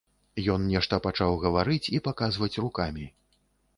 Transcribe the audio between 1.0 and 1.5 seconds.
пачаў